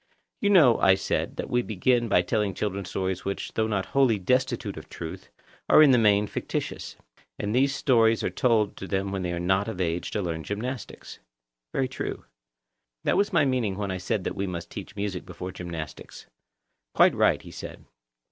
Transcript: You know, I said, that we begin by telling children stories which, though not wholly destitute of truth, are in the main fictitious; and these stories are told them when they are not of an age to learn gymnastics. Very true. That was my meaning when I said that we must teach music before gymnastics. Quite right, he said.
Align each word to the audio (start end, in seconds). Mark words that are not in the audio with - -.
You 0.39 0.49
know, 0.49 0.79
I 0.79 0.95
said, 0.95 1.35
that 1.35 1.47
we 1.47 1.61
begin 1.61 2.07
by 2.09 2.23
telling 2.23 2.55
children 2.55 2.85
stories 2.85 3.23
which, 3.23 3.53
though 3.53 3.67
not 3.67 3.85
wholly 3.85 4.17
destitute 4.17 4.75
of 4.75 4.89
truth, 4.89 5.29
are 5.69 5.83
in 5.83 5.91
the 5.91 5.99
main 5.99 6.25
fictitious; 6.25 6.95
and 7.37 7.53
these 7.53 7.75
stories 7.75 8.23
are 8.23 8.31
told 8.31 8.75
them 8.77 9.11
when 9.11 9.21
they 9.21 9.31
are 9.31 9.39
not 9.39 9.67
of 9.67 9.79
an 9.79 9.85
age 9.85 10.09
to 10.09 10.21
learn 10.23 10.43
gymnastics. 10.43 11.19
Very 11.71 11.87
true. 11.87 12.25
That 13.03 13.15
was 13.15 13.31
my 13.31 13.45
meaning 13.45 13.75
when 13.77 13.91
I 13.91 13.99
said 13.99 14.23
that 14.23 14.33
we 14.35 14.47
must 14.47 14.71
teach 14.71 14.95
music 14.95 15.23
before 15.23 15.51
gymnastics. 15.51 16.25
Quite 16.95 17.13
right, 17.13 17.39
he 17.43 17.51
said. 17.51 17.85